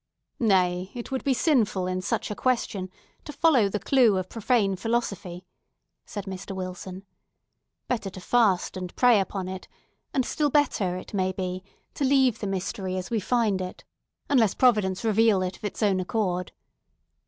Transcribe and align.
"Nay; 0.39 0.89
it 0.95 1.11
would 1.11 1.23
be 1.23 1.35
sinful, 1.35 1.85
in 1.85 2.01
such 2.01 2.31
a 2.31 2.35
question, 2.35 2.89
to 3.23 3.31
follow 3.31 3.69
the 3.69 3.77
clue 3.77 4.17
of 4.17 4.29
profane 4.29 4.75
philosophy," 4.75 5.45
said 6.07 6.25
Mr. 6.25 6.55
Wilson. 6.55 7.05
"Better 7.87 8.09
to 8.09 8.19
fast 8.19 8.75
and 8.75 8.95
pray 8.95 9.19
upon 9.19 9.47
it; 9.47 9.67
and 10.11 10.25
still 10.25 10.49
better, 10.49 10.97
it 10.97 11.13
may 11.13 11.31
be, 11.31 11.63
to 11.93 12.03
leave 12.03 12.39
the 12.39 12.47
mystery 12.47 12.97
as 12.97 13.11
we 13.11 13.19
find 13.19 13.61
it, 13.61 13.83
unless 14.27 14.55
Providence 14.55 15.03
reveal 15.03 15.43
it 15.43 15.57
of 15.57 15.63
its 15.63 15.83
own 15.83 15.99
accord. 15.99 16.51